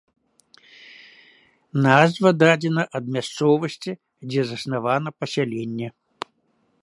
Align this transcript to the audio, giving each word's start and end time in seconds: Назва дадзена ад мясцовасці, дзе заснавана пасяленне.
Назва 1.85 2.29
дадзена 2.45 2.83
ад 2.99 3.05
мясцовасці, 3.17 3.91
дзе 4.31 4.41
заснавана 4.53 5.09
пасяленне. 5.23 5.87